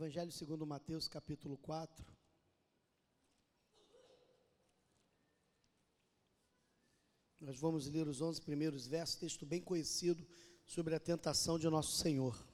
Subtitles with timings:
[0.00, 2.06] Evangelho segundo Mateus, capítulo 4.
[7.40, 10.24] Nós vamos ler os 11 primeiros versos, texto bem conhecido
[10.64, 12.46] sobre a tentação de nosso Senhor.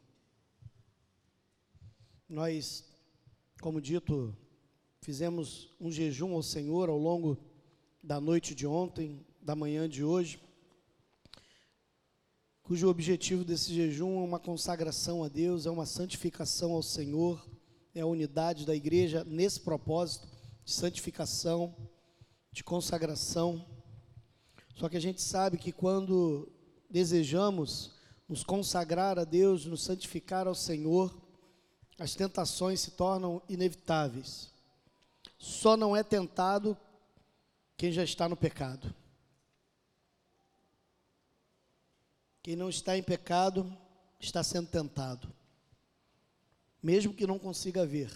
[2.27, 2.83] Nós,
[3.61, 4.35] como dito,
[5.03, 7.37] fizemos um jejum ao Senhor ao longo
[8.03, 10.41] da noite de ontem, da manhã de hoje,
[12.65, 17.47] cujo objetivo desse jejum é uma consagração a Deus, é uma santificação ao Senhor,
[17.95, 20.27] é a unidade da igreja nesse propósito
[20.65, 21.77] de santificação,
[22.51, 23.67] de consagração.
[24.75, 26.51] Só que a gente sabe que quando
[26.89, 27.93] desejamos
[28.27, 31.15] nos consagrar a Deus, nos santificar ao Senhor,
[31.99, 34.51] as tentações se tornam inevitáveis.
[35.39, 36.75] Só não é tentado
[37.77, 38.95] quem já está no pecado.
[42.45, 43.75] Quem não está em pecado
[44.21, 45.33] está sendo tentado,
[46.83, 48.11] mesmo que não consiga ver.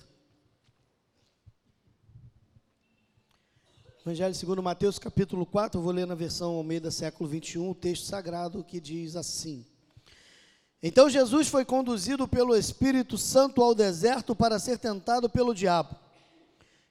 [4.02, 8.04] Evangelho segundo Mateus, capítulo 4, eu vou ler na versão Almeida, século 21, o texto
[8.04, 9.64] sagrado que diz assim:
[10.82, 15.96] Então Jesus foi conduzido pelo Espírito Santo ao deserto para ser tentado pelo diabo.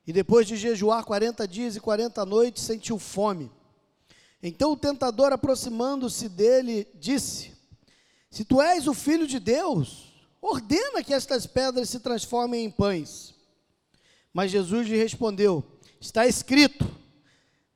[0.08, 3.52] E depois de jejuar 40 dias e 40 noites, sentiu fome.
[4.41, 7.53] Então o tentador, aproximando-se dele, disse:
[8.30, 13.33] Se tu és o filho de Deus, ordena que estas pedras se transformem em pães.
[14.31, 15.63] Mas Jesus lhe respondeu:
[15.99, 16.88] Está escrito: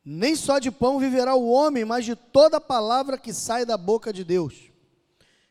[0.05, 4.13] Nem só de pão viverá o homem, mas de toda palavra que sai da boca
[4.13, 4.71] de Deus.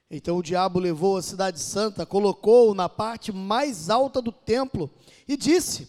[0.08, 4.88] Então o diabo levou a cidade santa, colocou-o na parte mais alta do templo
[5.27, 5.88] e disse: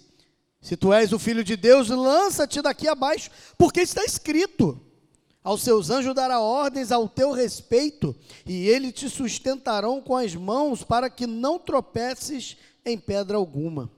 [0.60, 4.80] Se tu és o filho de Deus, lança-te daqui abaixo, porque está escrito:
[5.44, 10.84] aos seus anjos dará ordens ao teu respeito, e eles te sustentarão com as mãos
[10.84, 13.92] para que não tropeces em pedra alguma.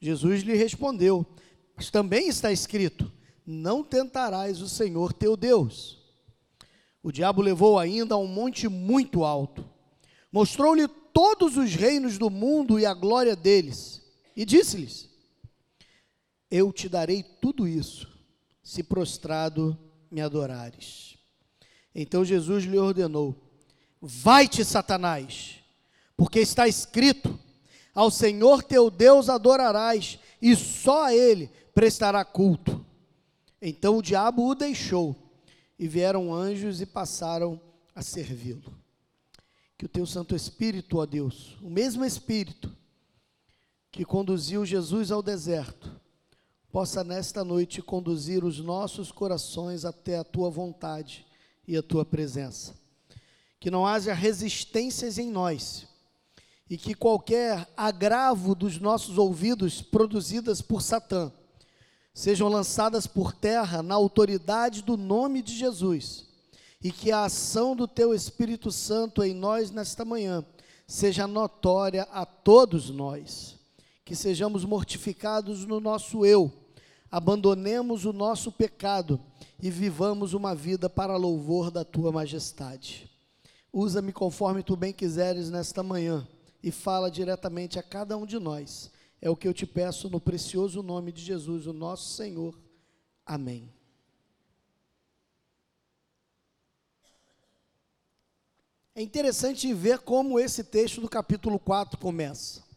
[0.00, 1.24] Jesus lhe respondeu:
[1.74, 3.10] Mas também está escrito:
[3.46, 5.98] Não tentarás o Senhor teu Deus.
[7.02, 9.64] O diabo levou ainda a um monte muito alto,
[10.30, 14.02] mostrou-lhe todos os reinos do mundo e a glória deles,
[14.36, 15.08] e disse-lhes:
[16.50, 18.06] Eu te darei tudo isso,
[18.62, 19.78] se prostrado
[20.10, 21.16] me adorares.
[21.94, 23.36] Então Jesus lhe ordenou:
[24.00, 25.56] Vai-te, Satanás,
[26.16, 27.38] porque está escrito:
[27.94, 32.84] Ao Senhor teu Deus adorarás, e só a ele prestará culto.
[33.60, 35.14] Então o diabo o deixou,
[35.78, 37.60] e vieram anjos e passaram
[37.94, 38.74] a servi-lo.
[39.76, 42.74] Que o teu Santo Espírito, ó Deus, o mesmo Espírito
[43.90, 45.99] que conduziu Jesus ao deserto,
[46.72, 51.26] possa nesta noite conduzir os nossos corações até a tua vontade
[51.66, 52.74] e a tua presença.
[53.58, 55.86] Que não haja resistências em nós
[56.68, 61.32] e que qualquer agravo dos nossos ouvidos produzidas por Satã
[62.14, 66.26] sejam lançadas por terra na autoridade do nome de Jesus
[66.82, 70.44] e que a ação do teu Espírito Santo em nós nesta manhã
[70.86, 73.56] seja notória a todos nós,
[74.04, 76.59] que sejamos mortificados no nosso eu
[77.10, 79.20] abandonemos o nosso pecado
[79.60, 83.10] e vivamos uma vida para louvor da tua majestade.
[83.72, 86.26] Usa-me conforme tu bem quiseres nesta manhã
[86.62, 88.90] e fala diretamente a cada um de nós.
[89.20, 92.58] É o que eu te peço no precioso nome de Jesus, o nosso Senhor.
[93.26, 93.72] Amém.
[98.94, 102.69] É interessante ver como esse texto do capítulo 4 começa.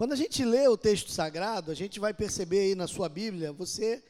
[0.00, 3.52] Quando a gente lê o texto sagrado, a gente vai perceber aí na sua Bíblia,
[3.52, 4.02] você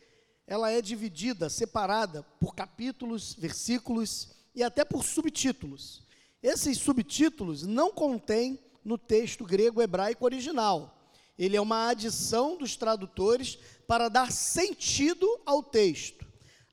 [0.47, 6.07] ela é dividida, separada por capítulos, versículos e até por subtítulos.
[6.41, 10.97] Esses subtítulos não contêm no texto grego hebraico original.
[11.37, 13.59] Ele é uma adição dos tradutores
[13.89, 16.25] para dar sentido ao texto.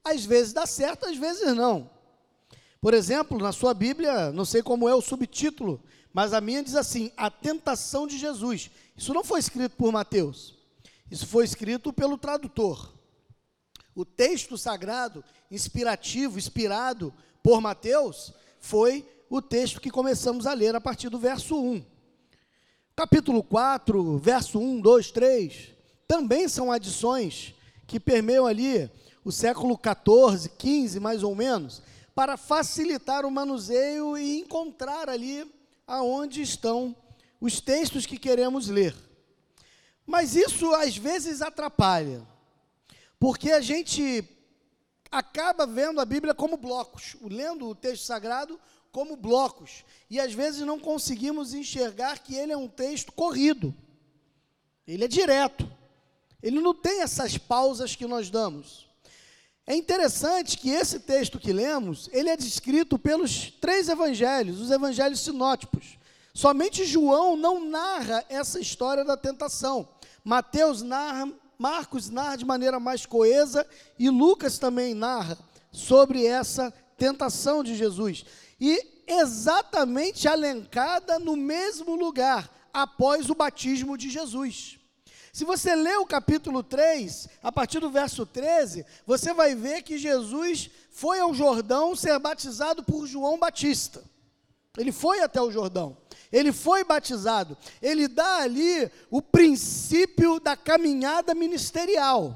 [0.04, 1.90] Às vezes dá certo, às vezes não.
[2.80, 5.82] Por exemplo, na sua Bíblia, não sei como é o subtítulo,
[6.18, 8.72] mas a minha diz assim: a tentação de Jesus.
[8.98, 10.56] Isso não foi escrito por Mateus,
[11.12, 12.92] isso foi escrito pelo tradutor.
[13.94, 20.82] O texto sagrado, inspirativo, inspirado por Mateus, foi o texto que começamos a ler a
[20.82, 21.86] partir do verso 1.
[22.96, 25.74] Capítulo 4, verso 1, 2, 3,
[26.08, 27.54] também são adições
[27.86, 28.90] que permeiam ali
[29.24, 31.84] o século 14, 15 mais ou menos,
[32.16, 35.46] para facilitar o manuseio e encontrar ali
[35.88, 36.96] aonde estão
[37.40, 38.94] os textos que queremos ler.
[40.06, 42.28] Mas isso às vezes atrapalha,
[43.20, 44.24] porque a gente
[45.10, 48.60] acaba vendo a Bíblia como blocos, lendo o texto sagrado
[48.92, 49.86] como blocos.
[50.10, 53.74] E às vezes não conseguimos enxergar que ele é um texto corrido.
[54.88, 55.70] Ele é direto.
[56.42, 58.87] Ele não tem essas pausas que nós damos.
[59.70, 65.20] É interessante que esse texto que lemos, ele é descrito pelos três evangelhos, os evangelhos
[65.20, 65.98] sinótipos.
[66.34, 69.90] Somente João não narra essa história da tentação.
[70.24, 71.30] Mateus narra,
[71.60, 73.68] Marcos narra de maneira mais coesa
[74.00, 75.38] e Lucas também narra
[75.70, 78.24] sobre essa tentação de Jesus.
[78.62, 84.77] E exatamente alencada no mesmo lugar, após o batismo de Jesus.
[85.38, 89.96] Se você ler o capítulo 3, a partir do verso 13, você vai ver que
[89.96, 94.04] Jesus foi ao Jordão ser batizado por João Batista.
[94.76, 95.96] Ele foi até o Jordão.
[96.32, 97.56] Ele foi batizado.
[97.80, 102.36] Ele dá ali o princípio da caminhada ministerial.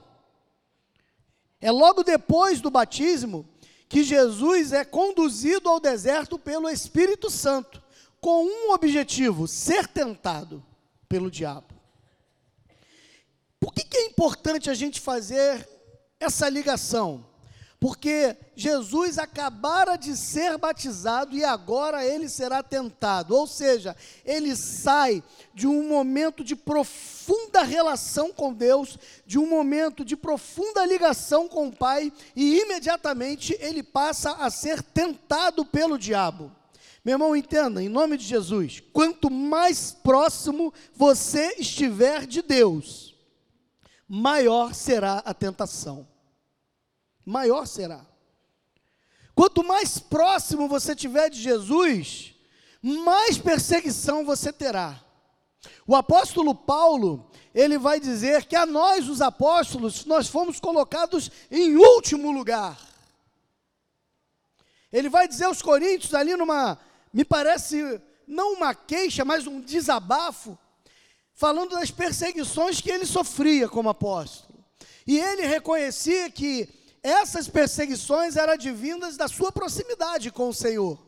[1.59, 3.49] É logo depois do batismo
[3.89, 7.81] que Jesus é conduzido ao deserto pelo Espírito Santo,
[8.19, 10.63] com um objetivo: ser tentado
[11.09, 11.70] pelo diabo.
[13.61, 15.69] Por que, que é importante a gente fazer
[16.19, 17.23] essa ligação?
[17.79, 23.35] Porque Jesus acabara de ser batizado e agora ele será tentado.
[23.35, 25.23] Ou seja, ele sai
[25.53, 28.97] de um momento de profunda relação com Deus,
[29.27, 34.81] de um momento de profunda ligação com o Pai, e imediatamente ele passa a ser
[34.81, 36.51] tentado pelo diabo.
[37.05, 43.10] Meu irmão, entenda, em nome de Jesus, quanto mais próximo você estiver de Deus,
[44.13, 46.05] maior será a tentação.
[47.25, 48.05] Maior será.
[49.33, 52.35] Quanto mais próximo você tiver de Jesus,
[52.81, 55.01] mais perseguição você terá.
[55.87, 61.77] O apóstolo Paulo, ele vai dizer que a nós, os apóstolos, nós fomos colocados em
[61.77, 62.77] último lugar.
[64.91, 66.77] Ele vai dizer aos coríntios, ali numa,
[67.13, 70.59] me parece, não uma queixa, mas um desabafo,
[71.41, 74.63] falando das perseguições que ele sofria como apóstolo.
[75.07, 76.69] E ele reconhecia que
[77.01, 80.99] essas perseguições eram advindas da sua proximidade com o Senhor.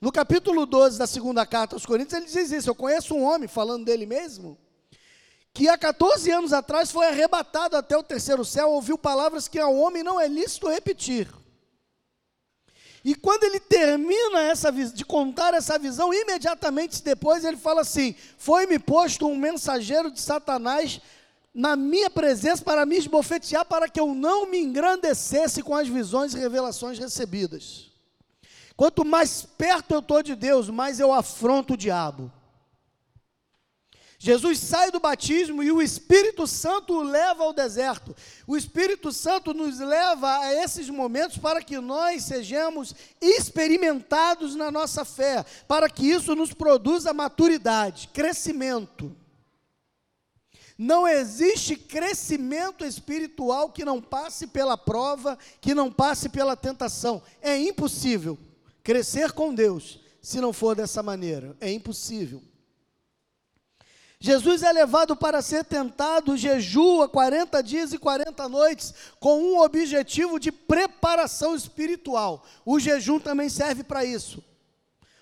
[0.00, 3.46] No capítulo 12 da segunda carta aos Coríntios, ele diz isso: Eu conheço um homem,
[3.46, 4.58] falando dele mesmo,
[5.54, 9.76] que há 14 anos atrás foi arrebatado até o terceiro céu, ouviu palavras que ao
[9.76, 11.32] homem não é lícito repetir.
[13.04, 18.78] E quando ele termina essa, de contar essa visão, imediatamente depois ele fala assim: Foi-me
[18.78, 21.00] posto um mensageiro de Satanás
[21.54, 26.34] na minha presença para me esbofetear, para que eu não me engrandecesse com as visões
[26.34, 27.90] e revelações recebidas.
[28.76, 32.32] Quanto mais perto eu estou de Deus, mais eu afronto o diabo.
[34.20, 38.16] Jesus sai do batismo e o Espírito Santo o leva ao deserto.
[38.48, 45.04] O Espírito Santo nos leva a esses momentos para que nós sejamos experimentados na nossa
[45.04, 49.14] fé, para que isso nos produza maturidade, crescimento.
[50.76, 57.22] Não existe crescimento espiritual que não passe pela prova, que não passe pela tentação.
[57.40, 58.36] É impossível
[58.82, 61.56] crescer com Deus se não for dessa maneira.
[61.60, 62.42] É impossível.
[64.20, 70.40] Jesus é levado para ser tentado, jejua 40 dias e 40 noites, com um objetivo
[70.40, 72.44] de preparação espiritual.
[72.66, 74.42] O jejum também serve para isso.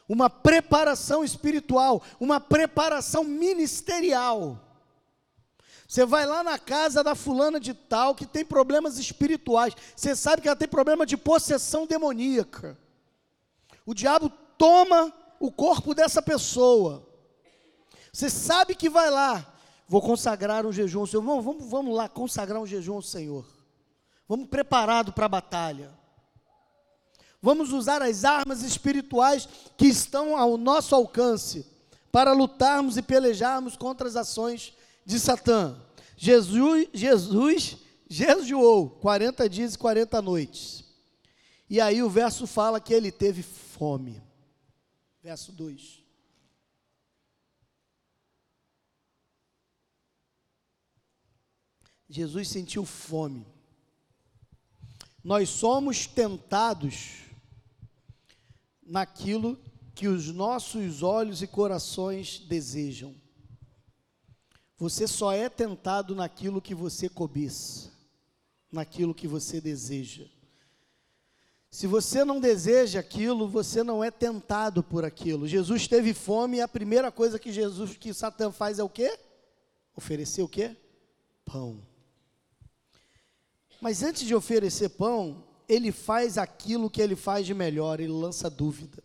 [0.09, 4.59] Uma preparação espiritual, uma preparação ministerial.
[5.87, 9.75] Você vai lá na casa da fulana de tal que tem problemas espirituais.
[9.95, 12.79] Você sabe que ela tem problema de possessão demoníaca.
[13.85, 17.06] O diabo toma o corpo dessa pessoa
[18.17, 19.47] você sabe que vai lá,
[19.87, 21.23] vou consagrar um jejum ao Senhor.
[21.23, 23.45] Vamos, vamos, vamos lá consagrar um jejum ao Senhor.
[24.27, 25.93] Vamos preparado para a batalha.
[27.43, 29.47] Vamos usar as armas espirituais
[29.77, 31.67] que estão ao nosso alcance
[32.11, 34.73] para lutarmos e pelejarmos contra as ações
[35.05, 35.79] de Satã.
[36.17, 37.77] Jesus, Jesus
[38.09, 40.85] jejuou 40 dias e 40 noites.
[41.69, 44.23] E aí o verso fala que ele teve fome.
[45.23, 46.06] Verso 2.
[52.09, 53.47] Jesus sentiu fome.
[55.23, 57.25] Nós somos tentados
[58.83, 59.59] naquilo
[59.95, 63.15] que os nossos olhos e corações desejam.
[64.79, 67.91] Você só é tentado naquilo que você cobiça,
[68.71, 70.27] naquilo que você deseja.
[71.71, 75.49] Se você não deseja aquilo, você não é tentado por aquilo.
[75.49, 79.19] Jesus teve fome e a primeira coisa que Jesus, que Satã faz é o quê?
[79.97, 80.77] Oferecer o quê?
[81.45, 81.83] Pão.
[83.81, 88.49] Mas antes de oferecer pão, ele faz aquilo que ele faz de melhor, ele lança
[88.49, 89.03] dúvida.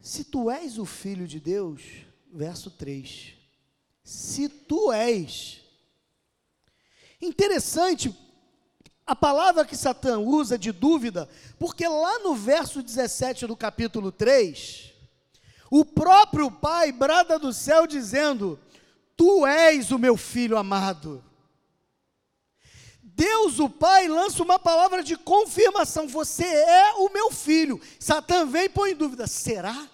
[0.00, 1.82] Se tu és o filho de Deus,
[2.32, 3.34] verso 3.
[4.02, 5.60] Se tu és.
[7.20, 8.14] Interessante
[9.06, 14.92] a palavra que Satã usa de dúvida, porque lá no verso 17 do capítulo 3,
[15.70, 18.58] o próprio Pai brada do céu dizendo:
[19.16, 21.22] Tu és o meu filho amado.
[23.20, 27.78] Deus, o Pai, lança uma palavra de confirmação: Você é o meu filho.
[27.98, 29.86] Satã vem e põe em dúvida: será?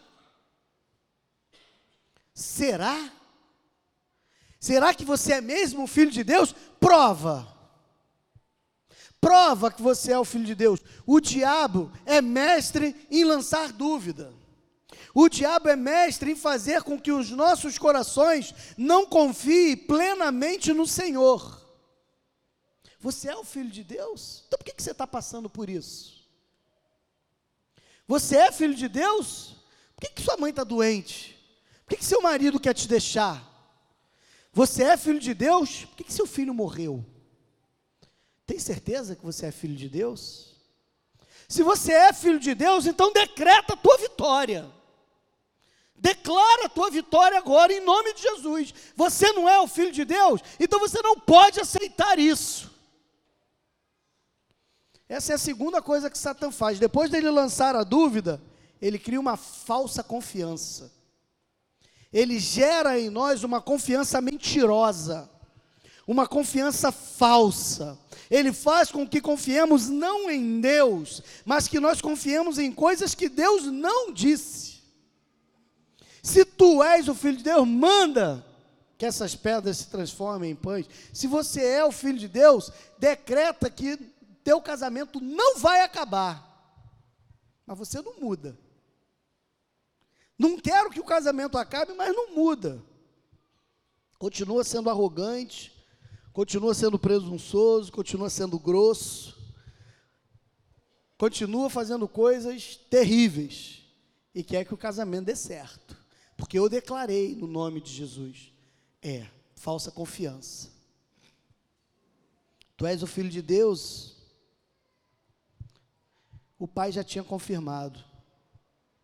[2.32, 3.10] Será?
[4.60, 6.54] Será que você é mesmo o filho de Deus?
[6.78, 7.52] Prova.
[9.20, 10.78] Prova que você é o filho de Deus.
[11.04, 14.32] O diabo é mestre em lançar dúvida.
[15.12, 20.86] O diabo é mestre em fazer com que os nossos corações não confiem plenamente no
[20.86, 21.65] Senhor.
[23.06, 24.42] Você é o filho de Deus?
[24.48, 26.26] Então por que, que você está passando por isso?
[28.04, 29.54] Você é filho de Deus?
[29.94, 31.38] Por que, que sua mãe está doente?
[31.84, 33.40] Por que, que seu marido quer te deixar?
[34.52, 35.84] Você é filho de Deus?
[35.84, 37.06] Por que, que seu filho morreu?
[38.44, 40.56] Tem certeza que você é filho de Deus?
[41.48, 44.68] Se você é filho de Deus, então decreta a tua vitória.
[45.94, 48.74] Declara a tua vitória agora em nome de Jesus.
[48.96, 52.74] Você não é o filho de Deus, então você não pode aceitar isso.
[55.08, 56.78] Essa é a segunda coisa que Satã faz.
[56.78, 58.40] Depois dele lançar a dúvida,
[58.80, 60.92] ele cria uma falsa confiança.
[62.12, 65.30] Ele gera em nós uma confiança mentirosa,
[66.06, 67.98] uma confiança falsa.
[68.30, 73.28] Ele faz com que confiemos não em Deus, mas que nós confiemos em coisas que
[73.28, 74.76] Deus não disse.
[76.22, 78.44] Se tu és o filho de Deus, manda
[78.98, 80.86] que essas pedras se transformem em pães.
[81.12, 83.98] Se você é o filho de Deus, decreta que
[84.46, 86.46] teu casamento não vai acabar.
[87.66, 88.56] Mas você não muda.
[90.38, 92.80] Não quero que o casamento acabe, mas não muda.
[94.20, 95.72] Continua sendo arrogante,
[96.32, 99.36] continua sendo presunçoso, continua sendo grosso,
[101.18, 103.82] continua fazendo coisas terríveis
[104.32, 105.96] e quer que o casamento dê certo.
[106.36, 108.52] Porque eu declarei no nome de Jesus.
[109.02, 109.26] É,
[109.56, 110.70] falsa confiança.
[112.76, 114.15] Tu és o filho de Deus,
[116.58, 118.02] o Pai já tinha confirmado.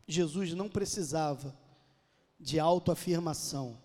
[0.06, 1.56] Jesus não precisava
[2.38, 3.78] de autoafirmação.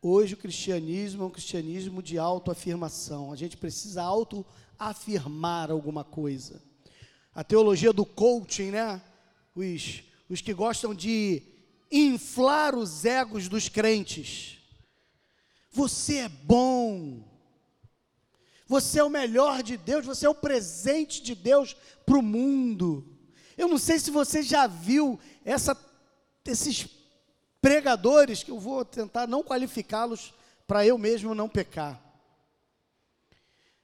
[0.00, 3.32] Hoje o cristianismo é um cristianismo de autoafirmação.
[3.32, 6.62] A gente precisa autoafirmar alguma coisa.
[7.34, 9.02] A teologia do coaching, né?
[9.54, 11.42] Os, os que gostam de
[11.90, 14.58] inflar os egos dos crentes.
[15.70, 17.24] Você é bom.
[18.68, 23.02] Você é o melhor de Deus, você é o presente de Deus para o mundo.
[23.56, 25.74] Eu não sei se você já viu essa,
[26.44, 26.86] esses
[27.62, 30.34] pregadores, que eu vou tentar não qualificá-los
[30.66, 31.94] para eu mesmo não pecar.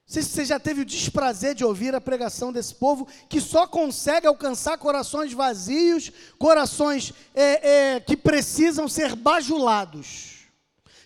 [0.06, 3.40] Não sei se você já teve o desprazer de ouvir a pregação desse povo que
[3.40, 10.46] só consegue alcançar corações vazios, corações é, é, que precisam ser bajulados,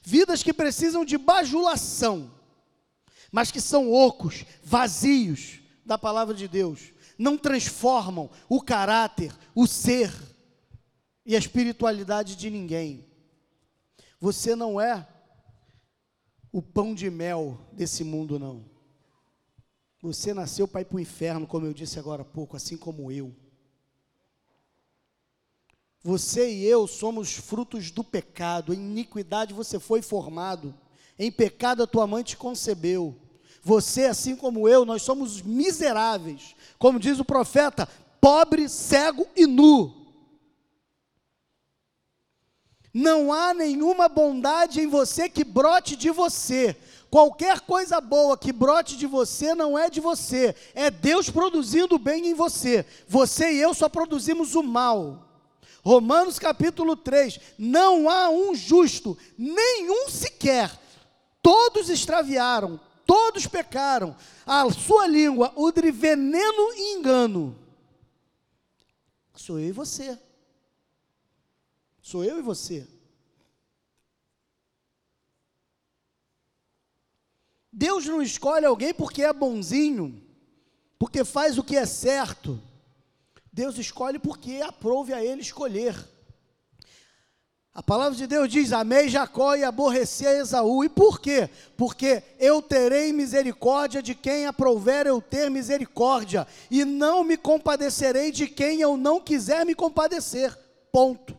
[0.03, 2.38] vidas que precisam de bajulação
[3.31, 10.13] mas que são ocos, vazios da palavra de Deus, não transformam o caráter, o ser
[11.27, 13.07] e a espiritualidade de ninguém.
[14.21, 15.07] Você não é
[16.53, 18.65] o pão de mel desse mundo, não.
[20.01, 23.11] Você nasceu para ir para o inferno, como eu disse agora há pouco, assim como
[23.11, 23.35] eu.
[26.03, 30.75] Você e eu somos frutos do pecado, em iniquidade você foi formado.
[31.19, 33.17] Em pecado a tua mãe te concebeu.
[33.63, 36.55] Você, assim como eu, nós somos miseráveis.
[36.79, 37.89] Como diz o profeta,
[38.21, 39.95] pobre, cego e nu.
[42.95, 46.77] Não há nenhuma bondade em você que brote de você.
[47.11, 51.99] Qualquer coisa boa que brote de você não é de você, é Deus produzindo o
[51.99, 52.85] bem em você.
[53.07, 55.27] Você e eu só produzimos o mal.
[55.83, 60.71] Romanos capítulo 3: Não há um justo, nenhum sequer
[61.43, 64.17] todos extraviaram, todos pecaram,
[64.47, 67.59] a sua língua udre veneno e engano.
[69.35, 70.19] Sou eu e você.
[72.03, 72.87] Sou eu e você.
[77.73, 80.21] Deus não escolhe alguém porque é bonzinho,
[80.99, 82.61] porque faz o que é certo.
[83.53, 85.95] Deus escolhe porque aprove a ele escolher.
[87.79, 90.83] A palavra de Deus diz: Amei Jacó e aborreci a Esaú.
[90.83, 91.49] E por quê?
[91.77, 98.49] Porque eu terei misericórdia de quem aprouver eu ter misericórdia, e não me compadecerei de
[98.49, 100.59] quem eu não quiser me compadecer.
[100.91, 101.39] Ponto.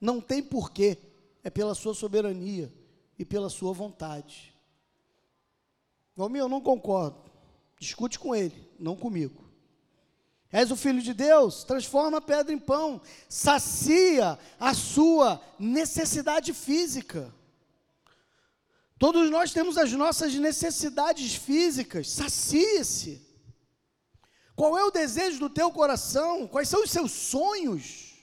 [0.00, 0.96] Não tem porquê.
[1.44, 2.72] É pela sua soberania
[3.18, 4.54] e pela sua vontade.
[6.16, 7.30] Valmir, eu não concordo.
[7.78, 9.44] Discute com ele, não comigo.
[10.50, 17.34] És o filho de Deus, transforma a pedra em pão, sacia a sua necessidade física.
[18.98, 23.26] Todos nós temos as nossas necessidades físicas, sacie-se.
[24.56, 26.48] Qual é o desejo do teu coração?
[26.48, 28.14] Quais são os seus sonhos?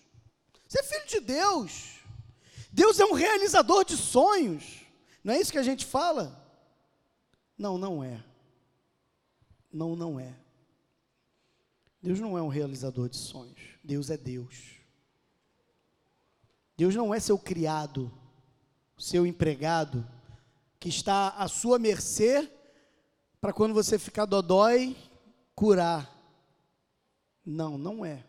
[0.68, 2.00] Você é filho de Deus.
[2.72, 4.82] Deus é um realizador de sonhos.
[5.24, 6.44] Não é isso que a gente fala?
[7.58, 8.22] Não, não é.
[9.72, 10.36] Não, não é.
[12.06, 13.60] Deus não é um realizador de sonhos.
[13.84, 14.76] Deus é Deus.
[16.78, 18.12] Deus não é seu criado,
[18.96, 20.08] seu empregado,
[20.80, 22.48] que está à sua mercê
[23.42, 24.96] para quando você ficar dodói,
[25.56, 26.16] curar.
[27.44, 28.24] Não, não é.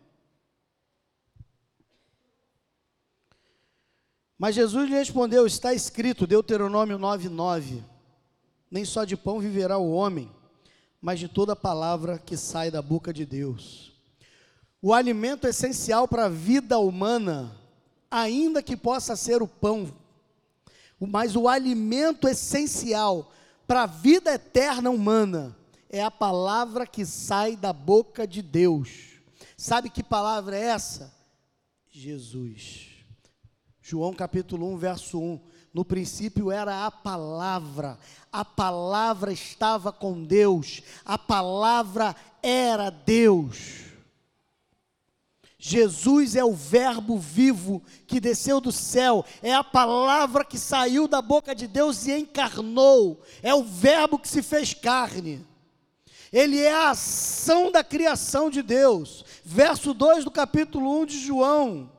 [4.39, 7.85] Mas Jesus lhe respondeu: Está escrito, Deuteronômio 9,9:
[8.71, 10.35] Nem só de pão viverá o homem,
[11.01, 13.93] mas de toda palavra que sai da boca de Deus.
[14.81, 17.57] O alimento essencial para a vida humana,
[18.11, 19.93] ainda que possa ser o pão
[20.99, 23.31] mas o alimento essencial
[23.67, 25.57] para a vida eterna humana
[25.91, 29.21] é a palavra que sai da boca de Deus.
[29.57, 31.15] Sabe que palavra é essa?
[31.91, 32.89] Jesus.
[33.81, 35.41] João capítulo 1, verso 1.
[35.77, 37.99] No princípio era a palavra,
[38.33, 43.59] a palavra estava com Deus, a palavra era Deus.
[45.59, 51.21] Jesus é o Verbo vivo que desceu do céu, é a palavra que saiu da
[51.21, 55.47] boca de Deus e encarnou, é o Verbo que se fez carne.
[56.33, 59.27] Ele é a ação da criação de Deus.
[59.45, 61.96] Verso 2 do capítulo 1 de João.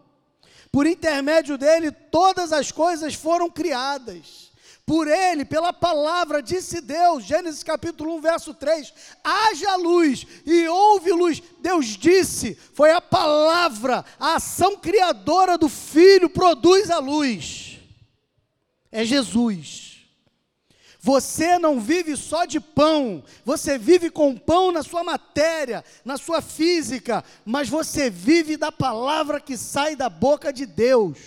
[0.77, 4.51] Por intermédio dele, todas as coisas foram criadas
[4.85, 11.11] por ele, pela palavra, disse Deus, Gênesis capítulo 1, verso 3: haja luz e houve
[11.13, 11.41] luz.
[11.61, 17.79] Deus disse, foi a palavra, a ação criadora do Filho produz a luz.
[18.91, 19.86] É Jesus.
[20.99, 26.41] Você não vive só de pão, você vive com pão na sua matéria, na sua
[26.41, 31.17] física, mas você vive da palavra que sai da boca de Deus.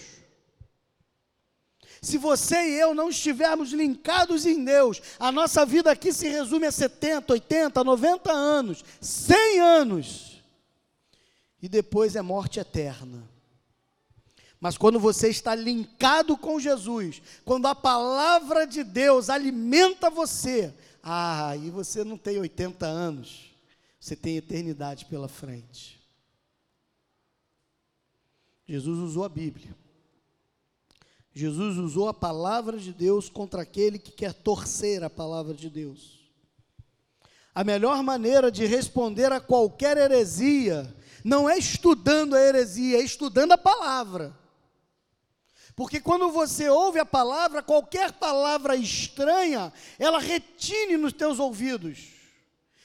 [2.02, 6.66] Se você e eu não estivermos linkados em Deus, a nossa vida aqui se resume
[6.66, 10.42] a 70, 80, 90 anos, 100 anos.
[11.62, 13.28] E depois é morte eterna.
[14.60, 21.56] Mas quando você está linkado com Jesus, quando a palavra de Deus alimenta você, ah,
[21.56, 23.54] e você não tem 80 anos,
[23.98, 25.98] você tem eternidade pela frente.
[28.66, 29.74] Jesus usou a Bíblia
[31.32, 36.18] Jesus usou a palavra de Deus contra aquele que quer torcer a palavra de Deus.
[37.54, 40.92] A melhor maneira de responder a qualquer heresia
[41.24, 44.36] não é estudando a heresia, é estudando a palavra.
[45.80, 52.00] Porque quando você ouve a palavra, qualquer palavra estranha, ela retine nos teus ouvidos.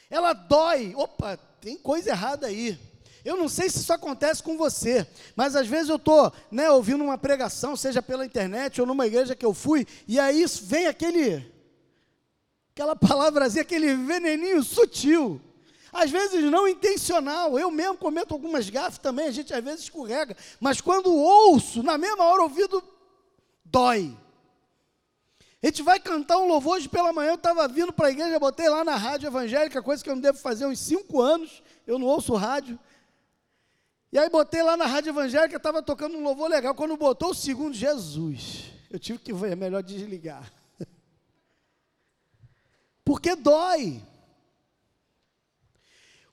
[0.10, 0.94] Ela dói.
[0.96, 2.80] Opa, tem coisa errada aí.
[3.26, 5.06] Eu não sei se isso acontece com você,
[5.36, 9.36] mas às vezes eu estou né, ouvindo uma pregação, seja pela internet ou numa igreja
[9.36, 11.54] que eu fui, e aí vem aquele,
[12.72, 15.42] aquela palavrazinha, aquele veneninho sutil.
[15.96, 20.36] Às vezes não intencional, eu mesmo cometo algumas gafes também, a gente às vezes escorrega,
[20.60, 22.84] mas quando ouço, na mesma hora o ouvido
[23.64, 24.14] dói.
[25.64, 28.38] A gente vai cantar um louvor hoje pela manhã, eu estava vindo para a igreja,
[28.38, 31.64] botei lá na rádio evangélica, coisa que eu não devo fazer há uns cinco anos,
[31.88, 32.78] eu não ouço rádio.
[34.12, 36.76] E aí botei lá na rádio evangélica, estava tocando um louvor legal.
[36.76, 40.52] Quando botou o segundo, Jesus, eu tive que ver, é melhor desligar.
[43.06, 44.04] Porque dói.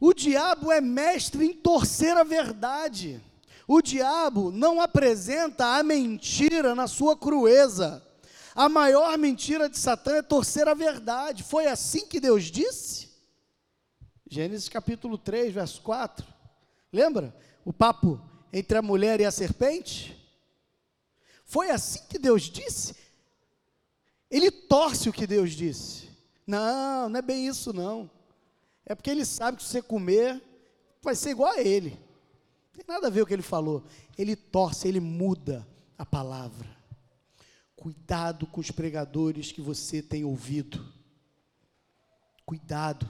[0.05, 3.23] O diabo é mestre em torcer a verdade.
[3.69, 8.05] O diabo não apresenta a mentira na sua crueza.
[8.53, 11.45] A maior mentira de Satã é torcer a verdade.
[11.45, 13.11] Foi assim que Deus disse?
[14.29, 16.27] Gênesis capítulo 3, verso 4.
[16.93, 17.33] Lembra?
[17.65, 18.21] o papo
[18.53, 20.19] entre a mulher e a serpente?
[21.45, 22.97] Foi assim que Deus disse?
[24.29, 26.09] Ele torce o que Deus disse.
[26.45, 28.11] Não, não é bem isso não.
[28.85, 30.43] É porque ele sabe que se você comer,
[31.03, 31.91] vai ser igual a ele.
[31.91, 33.85] Não tem nada a ver o que ele falou.
[34.17, 35.67] Ele torce, ele muda
[35.97, 36.69] a palavra.
[37.77, 40.87] Cuidado com os pregadores que você tem ouvido.
[42.45, 43.09] Cuidado.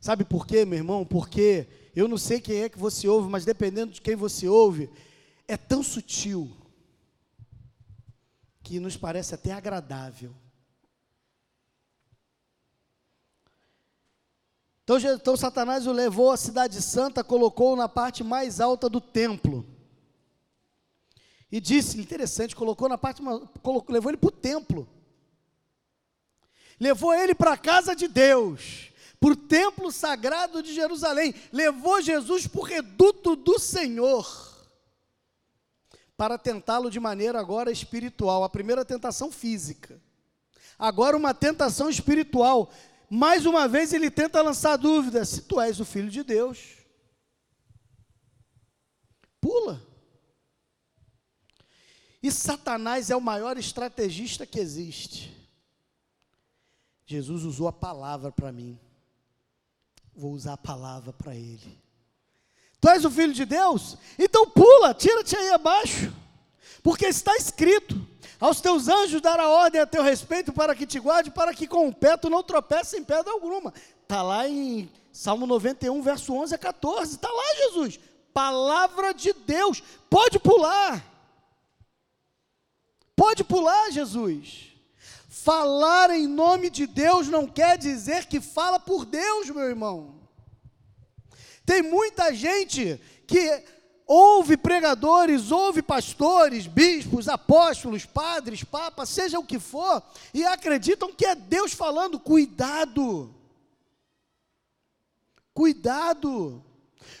[0.00, 1.04] Sabe por quê, meu irmão?
[1.04, 4.90] Porque eu não sei quem é que você ouve, mas dependendo de quem você ouve,
[5.48, 6.54] é tão sutil
[8.62, 10.34] que nos parece até agradável.
[14.84, 19.66] Então, então Satanás o levou à cidade santa, colocou na parte mais alta do templo.
[21.50, 23.22] E disse, interessante, colocou na parte,
[23.62, 24.86] colocou, levou ele para o templo.
[26.78, 31.34] Levou ele para a casa de Deus, para o templo sagrado de Jerusalém.
[31.50, 34.52] Levou Jesus para o reduto do Senhor.
[36.16, 38.44] Para tentá-lo de maneira agora espiritual.
[38.44, 39.98] A primeira tentação física.
[40.78, 42.70] Agora uma tentação espiritual
[43.10, 46.58] mais uma vez ele tenta lançar dúvida: se tu és o filho de Deus,
[49.40, 49.82] pula.
[52.22, 55.30] E Satanás é o maior estrategista que existe.
[57.04, 58.80] Jesus usou a palavra para mim.
[60.14, 61.78] Vou usar a palavra para ele.
[62.80, 63.98] Tu és o filho de Deus?
[64.18, 66.23] Então pula, tira-te aí abaixo.
[66.82, 68.06] Porque está escrito:
[68.40, 71.88] aos teus anjos dará ordem a teu respeito para que te guarde, para que com
[71.88, 73.72] o pé tu não tropece em pedra alguma.
[74.02, 77.14] Está lá em Salmo 91, verso 11 a 14.
[77.14, 78.00] Está lá, Jesus.
[78.32, 79.82] Palavra de Deus.
[80.10, 81.02] Pode pular.
[83.16, 84.72] Pode pular, Jesus.
[85.28, 90.20] Falar em nome de Deus não quer dizer que fala por Deus, meu irmão.
[91.64, 93.64] Tem muita gente que
[94.06, 101.24] Houve pregadores, houve pastores, bispos, apóstolos, padres, papas, seja o que for, e acreditam que
[101.24, 102.20] é Deus falando.
[102.20, 103.34] Cuidado!
[105.54, 106.62] Cuidado!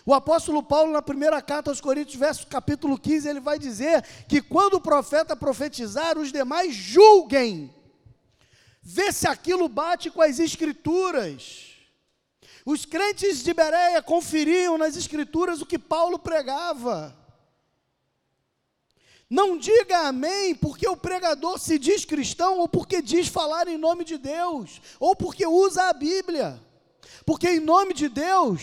[0.04, 4.42] O apóstolo Paulo, na primeira carta aos Coríntios, verso capítulo 15, ele vai dizer que
[4.42, 7.74] quando o profeta profetizar, os demais julguem,
[8.82, 11.73] vê se aquilo bate com as escrituras.
[12.64, 17.14] Os crentes de Bereia conferiam nas escrituras o que Paulo pregava.
[19.28, 24.04] Não diga amém porque o pregador se diz cristão ou porque diz falar em nome
[24.04, 26.60] de Deus, ou porque usa a Bíblia.
[27.26, 28.60] Porque em nome de Deus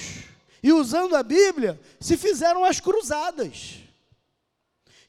[0.63, 3.79] e usando a Bíblia se fizeram as cruzadas.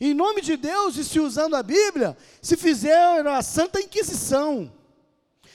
[0.01, 4.73] Em nome de Deus e se usando a Bíblia se fizeram a Santa Inquisição.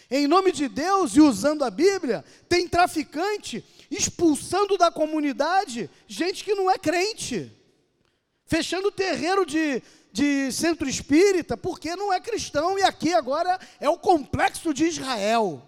[0.10, 6.56] Em nome de Deus e usando a Bíblia, tem traficante expulsando da comunidade gente que
[6.56, 7.52] não é crente,
[8.46, 13.98] fechando terreiro de, de centro espírita porque não é cristão, e aqui agora é o
[13.98, 15.62] complexo de Israel.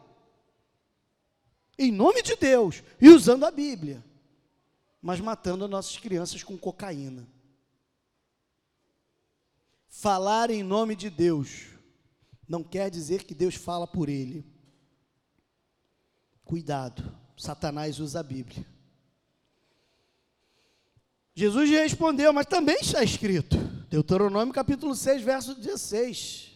[1.78, 4.04] Em nome de Deus e usando a Bíblia,
[5.02, 7.28] mas matando as nossas crianças com cocaína.
[9.90, 11.79] Falar em nome de Deus
[12.50, 14.44] não quer dizer que Deus fala por ele.
[16.44, 18.66] Cuidado, Satanás usa a Bíblia.
[21.36, 23.56] Jesus respondeu, mas também está escrito,
[23.88, 26.52] Deuteronômio capítulo 6, verso 16: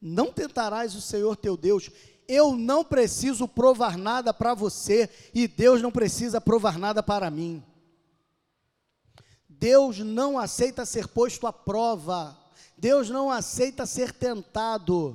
[0.00, 1.90] Não tentarás o Senhor teu Deus,
[2.26, 7.62] eu não preciso provar nada para você, e Deus não precisa provar nada para mim.
[9.46, 12.39] Deus não aceita ser posto à prova.
[12.80, 15.14] Deus não aceita ser tentado.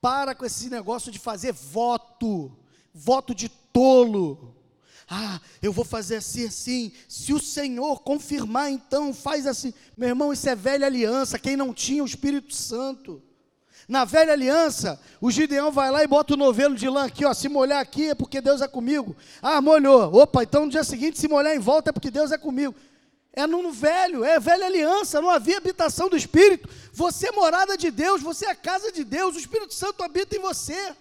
[0.00, 2.56] Para com esse negócio de fazer voto,
[2.94, 4.54] voto de tolo.
[5.10, 6.92] Ah, eu vou fazer assim, assim.
[7.08, 9.74] Se o Senhor confirmar, então faz assim.
[9.96, 11.40] Meu irmão, isso é velha aliança.
[11.40, 13.20] Quem não tinha o Espírito Santo.
[13.88, 17.34] Na velha aliança, o Gideão vai lá e bota o novelo de lã aqui, ó.
[17.34, 19.16] Se molhar aqui é porque Deus é comigo.
[19.42, 20.14] Ah, molhou.
[20.14, 22.76] Opa, então no dia seguinte, se molhar em volta é porque Deus é comigo.
[23.38, 26.68] É no velho, é velha aliança, não havia habitação do Espírito.
[26.92, 30.34] Você é morada de Deus, você é a casa de Deus, o Espírito Santo habita
[30.36, 30.92] em você.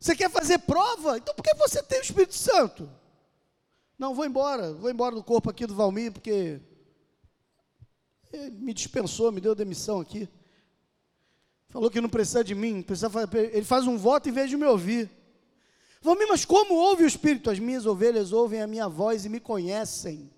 [0.00, 1.18] Você quer fazer prova?
[1.18, 2.88] Então por que você tem o Espírito Santo?
[3.98, 6.62] Não, vou embora, vou embora do corpo aqui do Valmir, porque
[8.32, 10.26] ele me dispensou, me deu demissão aqui.
[11.68, 14.56] Falou que não precisa de mim, precisa fazer, ele faz um voto em vez de
[14.56, 15.10] me ouvir.
[16.00, 17.50] Valmir, mas como ouve o Espírito?
[17.50, 20.37] As minhas ovelhas ouvem a minha voz e me conhecem.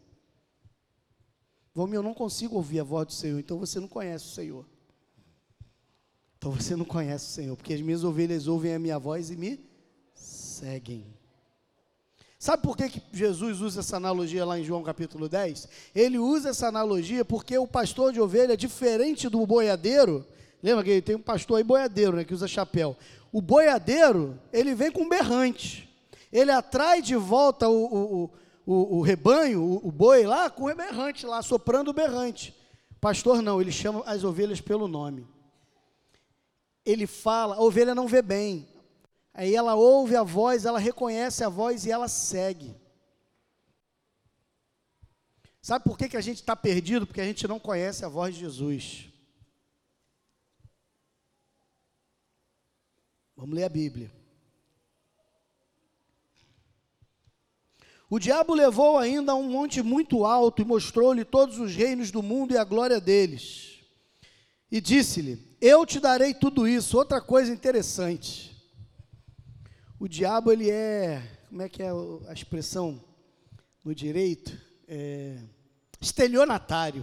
[1.75, 4.67] Vamos, eu não consigo ouvir a voz do Senhor, então você não conhece o Senhor.
[6.37, 9.37] Então você não conhece o Senhor, porque as minhas ovelhas ouvem a minha voz e
[9.37, 9.61] me
[10.15, 11.07] seguem.
[12.39, 15.69] Sabe por que, que Jesus usa essa analogia lá em João capítulo 10?
[15.95, 20.27] Ele usa essa analogia porque o pastor de ovelha, diferente do boiadeiro,
[20.63, 22.97] lembra que tem um pastor aí boiadeiro, né, que usa chapéu.
[23.31, 25.87] O boiadeiro, ele vem com berrante.
[26.33, 28.31] Ele atrai de volta o, o,
[28.73, 32.55] o rebanho, o, o, boi lá, com o berrante lá, soprando o berrante.
[33.01, 35.27] Pastor não, ele chama as ovelhas pelo nome.
[36.85, 38.69] Ele fala, a ovelha não vê bem.
[39.35, 42.77] Aí ela ouve a voz, ela reconhece a voz e ela segue.
[45.63, 47.07] Sabe por que, que a gente está perdido?
[47.07, 49.09] Porque a gente não conhece a voz de Jesus.
[53.37, 54.20] Vamos ler a Bíblia.
[58.13, 62.21] O diabo levou ainda a um monte muito alto e mostrou-lhe todos os reinos do
[62.21, 63.79] mundo e a glória deles.
[64.69, 66.99] E disse-lhe: Eu te darei tudo isso.
[66.99, 68.51] Outra coisa interessante.
[69.97, 71.91] O diabo, ele é, como é que é
[72.27, 73.01] a expressão
[73.85, 74.59] no direito?
[74.89, 75.39] É,
[76.01, 77.03] estelionatário.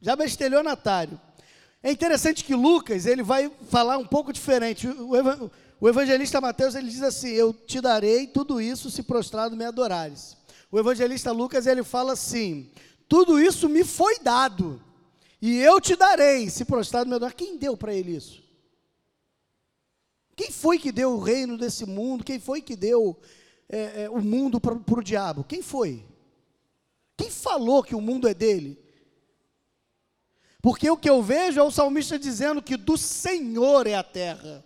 [0.00, 1.20] O diabo é estelionatário.
[1.82, 4.86] É interessante que Lucas, ele vai falar um pouco diferente.
[4.86, 5.50] O, o
[5.86, 10.36] evangelista Mateus ele diz assim: Eu te darei tudo isso se prostrado me adorares.
[10.72, 12.68] O evangelista Lucas ele fala assim:
[13.08, 14.82] Tudo isso me foi dado,
[15.40, 17.36] e eu te darei se prostrado me adorares.
[17.36, 18.42] Quem deu para ele isso?
[20.34, 22.24] Quem foi que deu o reino desse mundo?
[22.24, 23.16] Quem foi que deu
[23.68, 25.44] é, é, o mundo para o diabo?
[25.44, 26.04] Quem foi?
[27.16, 28.78] Quem falou que o mundo é dele?
[30.60, 34.64] Porque o que eu vejo é o salmista dizendo que do Senhor é a terra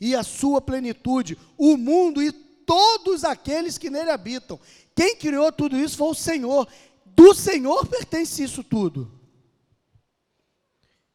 [0.00, 4.58] e a sua plenitude, o mundo e todos aqueles que nele habitam.
[4.94, 6.66] Quem criou tudo isso foi o Senhor.
[7.04, 9.10] Do Senhor pertence isso tudo.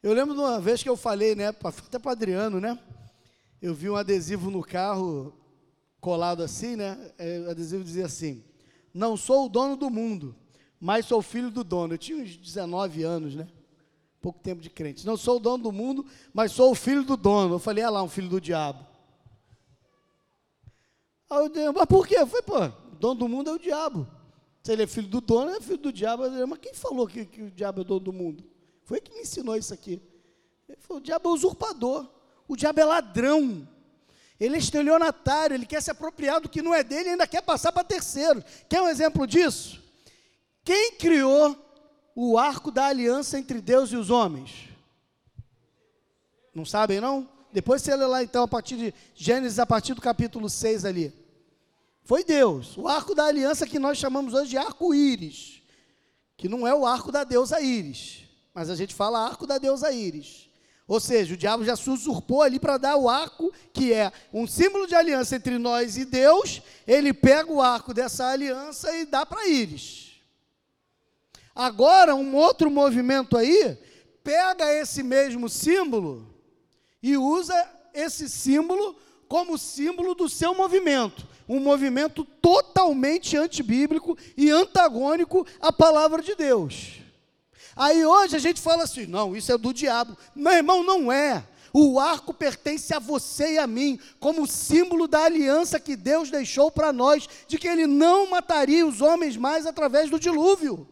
[0.02, 2.78] Eu lembro de uma vez que eu falei, né, até para Adriano, né?
[3.60, 5.34] Eu vi um adesivo no carro
[6.00, 7.12] colado assim, né?
[7.18, 8.44] É, o adesivo dizia assim:
[8.94, 10.36] Não sou o dono do mundo,
[10.78, 11.94] mas sou filho do dono.
[11.94, 13.48] Eu tinha uns 19 anos, né?
[14.26, 15.06] Pouco tempo de crente.
[15.06, 17.54] Não sou o dono do mundo, mas sou o filho do dono.
[17.54, 18.84] Eu falei, ah lá, um filho do diabo.
[21.30, 22.16] Aí eu disse, mas por quê?
[22.16, 24.04] Eu falei, pô, o dono do mundo é o diabo.
[24.64, 26.24] Se ele é filho do dono, é filho do diabo.
[26.24, 28.42] Eu disse, mas quem falou que, que o diabo é dono do mundo?
[28.82, 30.02] Foi que me ensinou isso aqui.
[30.68, 32.08] Ele falou, o diabo é usurpador.
[32.48, 33.68] O diabo é ladrão.
[34.40, 37.42] Ele é estelionatário, ele quer se apropriar do que não é dele e ainda quer
[37.42, 38.42] passar para terceiro.
[38.68, 39.80] Quer um exemplo disso?
[40.64, 41.65] Quem criou
[42.16, 44.70] o arco da aliança entre Deus e os homens?
[46.54, 47.28] Não sabem, não?
[47.52, 51.12] Depois você lê lá então a partir de Gênesis, a partir do capítulo 6 ali.
[52.02, 52.76] Foi Deus.
[52.78, 55.62] O arco da aliança que nós chamamos hoje de arco-íris.
[56.38, 58.24] Que não é o arco da deusa Íris.
[58.54, 60.48] Mas a gente fala arco da deusa Íris.
[60.88, 64.46] Ou seja, o diabo já se usurpou ali para dar o arco, que é um
[64.46, 66.62] símbolo de aliança entre nós e Deus.
[66.86, 70.05] Ele pega o arco dessa aliança e dá para Íris.
[71.56, 73.78] Agora, um outro movimento aí,
[74.22, 76.28] pega esse mesmo símbolo
[77.02, 77.54] e usa
[77.94, 78.94] esse símbolo
[79.26, 81.26] como símbolo do seu movimento.
[81.48, 87.00] Um movimento totalmente antibíblico e antagônico à palavra de Deus.
[87.74, 90.14] Aí hoje a gente fala assim: não, isso é do diabo.
[90.34, 91.42] Meu irmão, não é.
[91.72, 96.70] O arco pertence a você e a mim, como símbolo da aliança que Deus deixou
[96.70, 100.86] para nós, de que Ele não mataria os homens mais através do dilúvio.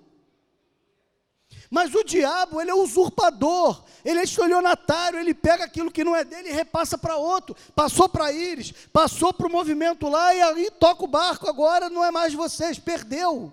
[1.75, 6.25] Mas o diabo, ele é usurpador, ele é estelionatário, ele pega aquilo que não é
[6.25, 7.57] dele e repassa para outro.
[7.75, 12.05] Passou para Íris, passou para o movimento lá e aí toca o barco, agora não
[12.05, 13.53] é mais vocês, perdeu.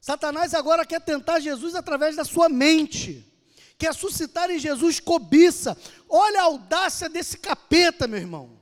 [0.00, 3.30] Satanás agora quer tentar Jesus através da sua mente,
[3.76, 5.76] quer suscitar em Jesus cobiça.
[6.08, 8.58] Olha a audácia desse capeta, meu irmão.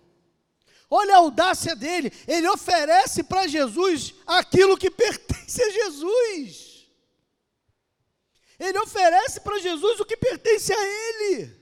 [0.88, 6.66] Olha a audácia dele, ele oferece para Jesus aquilo que pertence a Jesus.
[8.58, 11.56] Ele oferece para Jesus o que pertence a ele.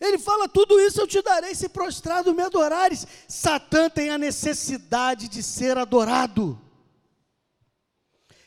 [0.00, 3.06] Ele fala: Tudo isso eu te darei se prostrado me adorares.
[3.28, 6.60] Satã tem a necessidade de ser adorado.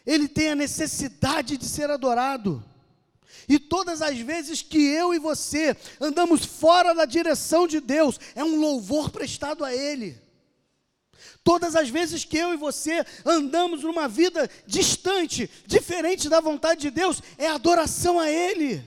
[0.06, 2.64] Ele tem a necessidade de ser adorado.
[3.48, 8.44] E todas as vezes que eu e você andamos fora da direção de Deus, é
[8.44, 10.22] um louvor prestado a Ele.
[11.44, 16.92] Todas as vezes que eu e você andamos numa vida distante, diferente da vontade de
[16.92, 18.84] Deus, é adoração a Ele.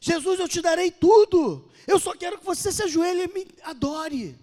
[0.00, 1.70] Jesus, eu te darei tudo.
[1.86, 4.38] Eu só quero que você se ajoelhe e me adore.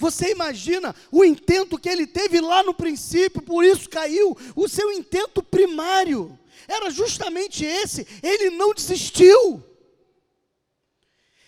[0.00, 4.34] Você imagina o intento que ele teve lá no princípio, por isso caiu.
[4.56, 8.06] O seu intento primário era justamente esse.
[8.22, 9.62] Ele não desistiu.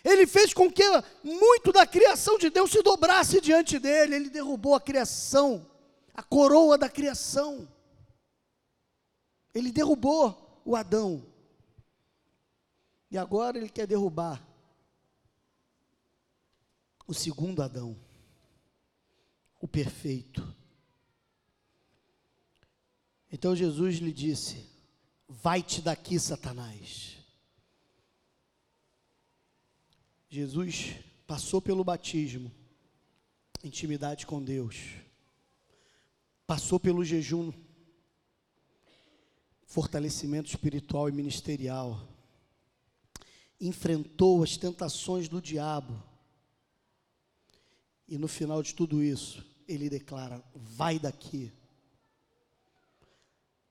[0.05, 0.85] Ele fez com que
[1.25, 4.17] muito da criação de Deus se dobrasse diante dele.
[4.17, 5.67] Ele derrubou a criação,
[6.13, 7.67] a coroa da criação.
[9.55, 11.25] Ele derrubou o Adão.
[13.11, 14.47] E agora ele quer derrubar
[17.07, 17.97] o segundo Adão
[19.63, 20.55] o perfeito.
[23.31, 24.69] Então Jesus lhe disse:
[25.29, 27.17] Vai-te daqui, Satanás.
[30.29, 30.97] Jesus
[31.27, 32.51] passou pelo batismo,
[33.63, 34.77] intimidade com Deus,
[36.47, 37.53] passou pelo jejum,
[39.65, 42.09] fortalecimento espiritual e ministerial,
[43.61, 46.03] enfrentou as tentações do diabo,
[48.09, 51.53] e no final de tudo isso, ele declara: vai daqui.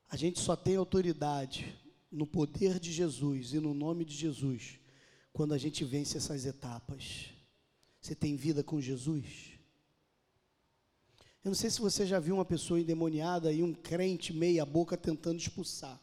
[0.10, 1.78] A gente só tem autoridade
[2.12, 4.80] no poder de Jesus e no nome de Jesus
[5.32, 7.30] quando a gente vence essas etapas.
[8.02, 9.52] Você tem vida com Jesus?
[11.44, 14.98] Eu não sei se você já viu uma pessoa endemoniada e um crente meia boca
[14.98, 16.00] tentando expulsar.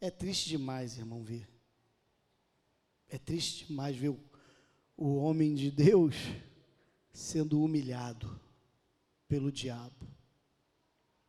[0.00, 1.48] É triste demais, irmão, ver.
[3.08, 4.20] É triste demais ver o,
[4.96, 6.14] o homem de Deus
[7.14, 8.38] sendo humilhado
[9.26, 10.06] pelo diabo.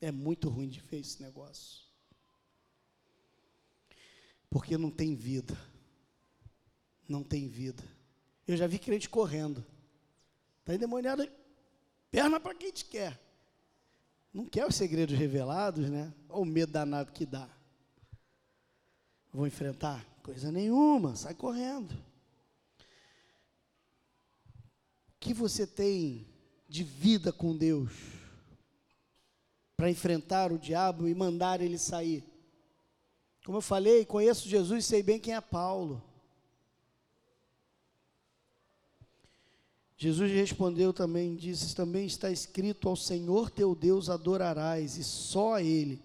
[0.02, 1.86] É muito ruim de ver esse negócio.
[4.50, 5.58] Porque não tem vida
[7.08, 7.84] não tem vida.
[8.48, 9.66] Eu já vi crente correndo.
[10.60, 11.28] Está endemoniado,
[12.10, 13.20] perna para quem te quer.
[14.34, 16.14] Não quer os segredos revelados, né?
[16.28, 17.50] Olha o medo danado que dá.
[19.32, 20.06] Vou enfrentar?
[20.24, 21.94] Coisa nenhuma, sai correndo.
[25.15, 26.28] O que você tem
[26.70, 27.92] de vida com Deus
[29.76, 32.24] para enfrentar o diabo e mandar ele sair?
[33.44, 36.04] Como eu falei, conheço Jesus e sei bem quem é Paulo.
[39.98, 45.64] Jesus respondeu também, disse: Também está escrito: Ao Senhor teu Deus adorarás, e só a
[45.64, 46.04] Ele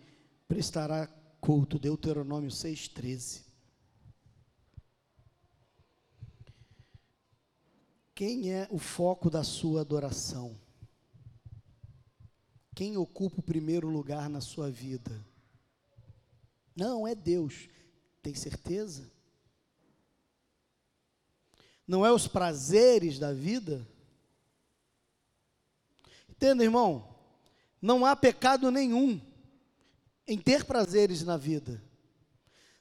[0.49, 1.07] prestará
[1.41, 1.79] culto.
[1.79, 3.50] Deuteronômio 6,13.
[8.21, 10.55] Quem é o foco da sua adoração?
[12.75, 15.25] Quem ocupa o primeiro lugar na sua vida?
[16.77, 17.67] Não, é Deus.
[18.21, 19.11] Tem certeza?
[21.87, 23.89] não é os prazeres da vida?
[26.29, 27.17] Entenda, irmão?
[27.81, 29.19] Não há pecado nenhum
[30.29, 31.83] em ter prazeres na vida.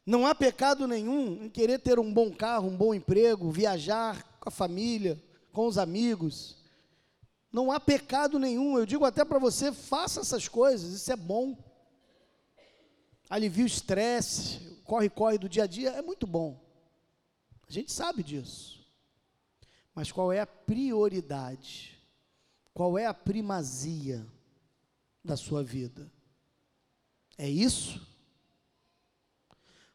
[0.06, 4.50] Não há pecado nenhum em querer ter um bom carro, um bom emprego, viajar com
[4.50, 5.18] a família,
[5.60, 6.56] com os amigos.
[7.52, 8.80] Não há pecado nenhum.
[8.80, 11.58] Eu digo até para você, faça essas coisas, isso é bom.
[13.30, 16.58] Alivia o estresse, corre-corre do dia a dia, é muito bom.
[17.68, 18.80] A gente sabe disso.
[19.94, 22.00] Mas qual é a prioridade?
[22.74, 24.26] Qual é a primazia
[25.22, 26.10] da sua vida?
[27.38, 28.02] É isso?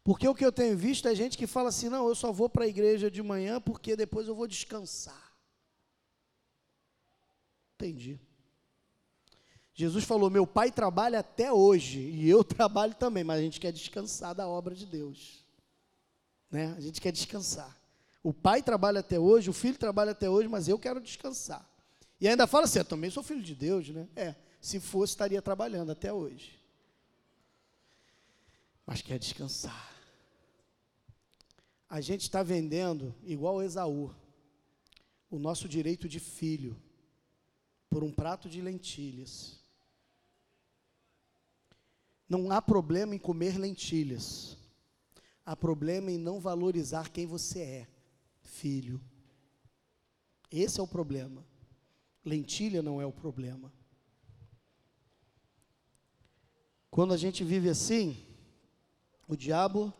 [0.02, 2.50] Porque o que eu tenho visto é gente que fala assim: não, eu só vou
[2.50, 5.23] para a igreja de manhã porque depois eu vou descansar.
[7.74, 8.20] Entendi.
[9.74, 13.72] Jesus falou: meu pai trabalha até hoje e eu trabalho também, mas a gente quer
[13.72, 15.44] descansar da obra de Deus.
[16.50, 16.72] Né?
[16.76, 17.76] A gente quer descansar.
[18.22, 21.68] O pai trabalha até hoje, o filho trabalha até hoje, mas eu quero descansar.
[22.20, 24.08] E ainda fala assim: eu também sou filho de Deus, né?
[24.14, 26.58] É, se fosse, estaria trabalhando até hoje.
[28.86, 29.92] Mas quer descansar.
[31.88, 34.14] A gente está vendendo, igual Esaú,
[35.30, 36.80] o nosso direito de filho,
[37.94, 39.60] por um prato de lentilhas.
[42.28, 44.56] Não há problema em comer lentilhas.
[45.46, 47.88] Há problema em não valorizar quem você é
[48.42, 49.00] filho.
[50.50, 51.46] Esse é o problema.
[52.24, 53.72] Lentilha não é o problema.
[56.90, 58.26] Quando a gente vive assim,
[59.28, 59.94] o diabo,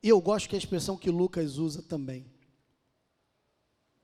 [0.00, 2.24] e eu gosto que a expressão que Lucas usa também.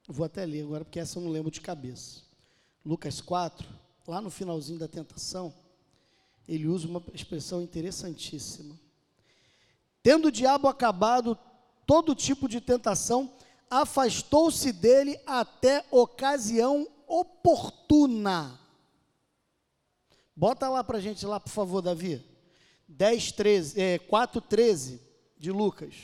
[0.09, 2.32] Vou até ler agora, porque essa eu não lembro de cabeça.
[2.85, 3.66] Lucas 4,
[4.07, 5.55] lá no finalzinho da tentação,
[6.49, 8.79] ele usa uma expressão interessantíssima.
[10.03, 11.38] Tendo o diabo acabado
[11.87, 13.33] todo tipo de tentação,
[13.71, 18.59] afastou-se dele até ocasião oportuna.
[20.35, 22.24] Bota lá para gente lá, por favor, Davi.
[22.89, 25.01] 10, 13, é, 4, 13
[25.39, 25.95] de Lucas.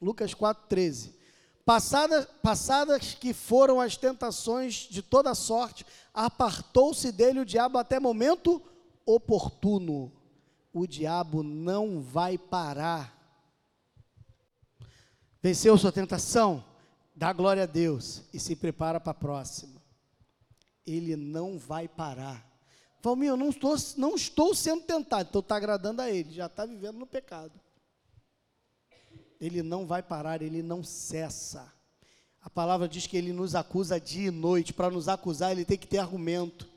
[0.00, 1.17] Lucas 4, 13.
[1.68, 8.62] Passadas, passadas que foram as tentações de toda sorte, apartou-se dele o diabo até momento
[9.04, 10.10] oportuno.
[10.72, 13.18] O diabo não vai parar
[15.40, 16.64] Venceu sua tentação?
[17.14, 19.80] Dá glória a Deus e se prepara para a próxima.
[20.86, 22.44] Ele não vai parar.
[23.00, 26.66] Valmir, eu não estou, não estou sendo tentado, então está agradando a Ele, já está
[26.66, 27.52] vivendo no pecado.
[29.40, 31.72] Ele não vai parar, Ele não cessa.
[32.40, 34.72] A palavra diz que Ele nos acusa dia e noite.
[34.72, 36.68] Para nos acusar, Ele tem que ter argumento.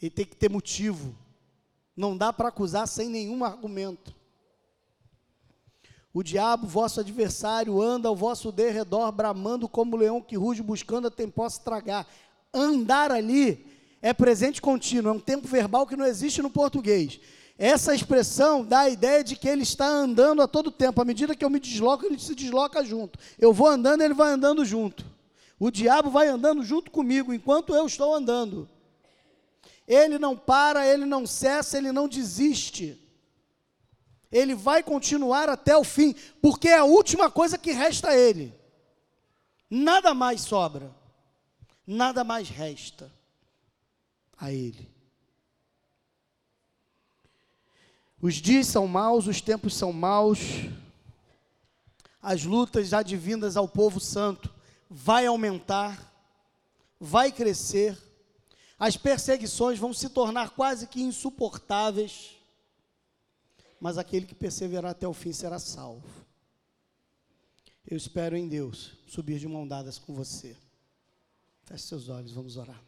[0.00, 1.14] Ele tem que ter motivo.
[1.96, 4.14] Não dá para acusar sem nenhum argumento.
[6.14, 11.10] O diabo, vosso adversário, anda ao vosso derredor, bramando como leão que ruge, buscando a
[11.10, 12.06] quem possa tragar.
[12.52, 13.66] Andar ali
[14.02, 17.18] é presente contínuo, é um tempo verbal que não existe no português.
[17.58, 21.00] Essa expressão dá a ideia de que ele está andando a todo tempo.
[21.00, 23.18] À medida que eu me desloco, ele se desloca junto.
[23.38, 25.04] Eu vou andando, ele vai andando junto.
[25.58, 28.68] O diabo vai andando junto comigo enquanto eu estou andando.
[29.86, 32.98] Ele não para, ele não cessa, ele não desiste.
[34.30, 38.54] Ele vai continuar até o fim, porque é a última coisa que resta a ele.
[39.70, 40.90] Nada mais sobra,
[41.86, 43.10] nada mais resta
[44.36, 44.91] a ele.
[48.22, 50.38] Os dias são maus, os tempos são maus,
[52.22, 54.48] as lutas advindas ao povo santo
[54.88, 56.08] vai aumentar,
[57.00, 57.98] vai crescer,
[58.78, 62.36] as perseguições vão se tornar quase que insuportáveis,
[63.80, 66.06] mas aquele que perseverar até o fim será salvo.
[67.84, 70.56] Eu espero em Deus subir de mão dadas com você.
[71.64, 72.80] Feche seus olhos, vamos orar.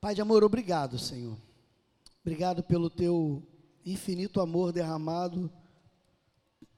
[0.00, 1.36] Pai de amor, obrigado, Senhor.
[2.20, 3.42] Obrigado pelo teu
[3.84, 5.50] infinito amor derramado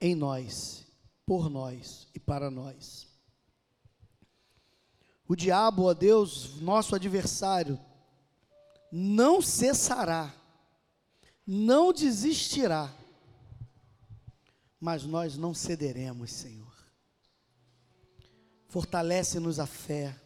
[0.01, 0.87] em nós,
[1.27, 3.07] por nós e para nós.
[5.29, 7.79] O diabo, ó Deus, nosso adversário,
[8.91, 10.35] não cessará,
[11.47, 12.93] não desistirá,
[14.81, 16.75] mas nós não cederemos, Senhor.
[18.67, 20.19] Fortalece-nos a fé,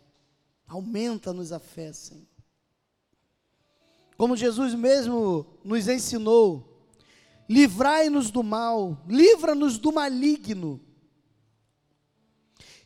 [0.66, 2.33] aumenta-nos a fé, Senhor.
[4.16, 6.74] Como Jesus mesmo nos ensinou,
[7.48, 10.80] livrai-nos do mal, livra-nos do maligno.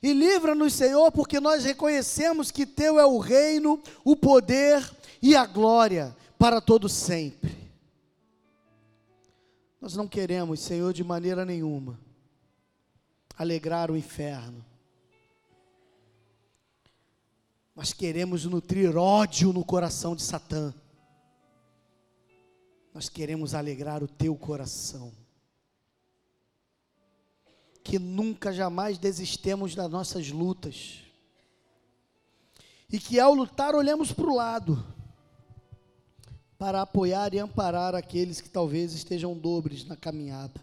[0.03, 4.89] E livra-nos, Senhor, porque nós reconhecemos que Teu é o reino, o poder
[5.21, 7.57] e a glória para todo sempre.
[9.81, 11.99] Nós não queremos, Senhor, de maneira nenhuma,
[13.37, 14.65] alegrar o inferno.
[17.75, 20.75] Nós queremos nutrir ódio no coração de Satã.
[22.99, 25.13] Nós queremos alegrar o teu coração.
[27.85, 31.05] Que nunca, jamais desistemos das nossas lutas.
[32.91, 34.85] E que ao lutar olhemos para o lado,
[36.59, 40.61] para apoiar e amparar aqueles que talvez estejam dobres na caminhada.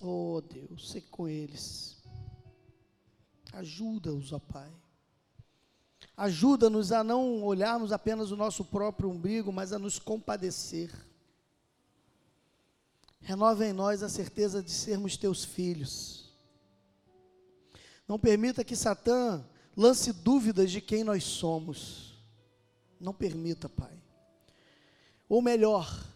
[0.00, 2.02] Oh Deus, sei com eles.
[3.52, 4.81] Ajuda-os, ó Pai.
[6.22, 10.88] Ajuda-nos a não olharmos apenas o nosso próprio umbigo, mas a nos compadecer.
[13.20, 16.32] Renova em nós a certeza de sermos teus filhos.
[18.06, 19.44] Não permita que Satã
[19.76, 22.14] lance dúvidas de quem nós somos.
[23.00, 24.00] Não permita, Pai.
[25.28, 26.06] Ou melhor,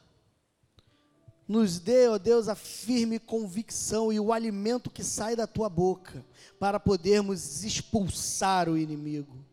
[1.49, 6.25] nos dê, ó Deus, a firme convicção e o alimento que sai da tua boca,
[6.61, 9.45] para podermos expulsar o inimigo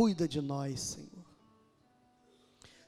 [0.00, 1.26] cuida de nós, Senhor.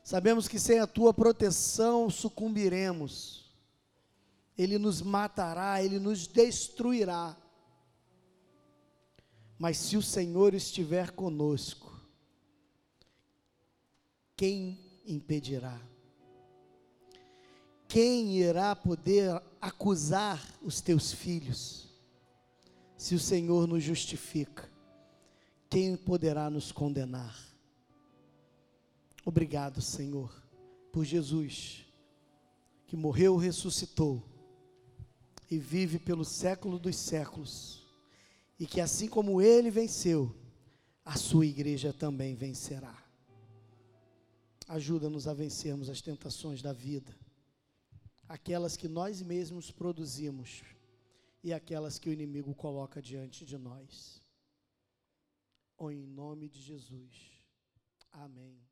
[0.02, 3.52] Sabemos que sem a tua proteção sucumbiremos.
[4.56, 7.36] Ele nos matará, ele nos destruirá.
[9.58, 12.00] Mas se o Senhor estiver conosco,
[14.34, 15.78] quem impedirá?
[17.86, 21.90] Quem irá poder acusar os teus filhos?
[22.96, 24.71] Se o Senhor nos justifica
[25.72, 27.34] quem poderá nos condenar?
[29.24, 30.30] Obrigado, Senhor,
[30.92, 31.86] por Jesus,
[32.86, 34.22] que morreu, ressuscitou
[35.50, 37.86] e vive pelo século dos séculos,
[38.60, 40.36] e que assim como ele venceu,
[41.06, 43.02] a sua igreja também vencerá.
[44.68, 47.16] Ajuda-nos a vencermos as tentações da vida,
[48.28, 50.62] aquelas que nós mesmos produzimos
[51.42, 54.21] e aquelas que o inimigo coloca diante de nós
[55.82, 57.44] ou em nome de Jesus.
[58.12, 58.71] Amém.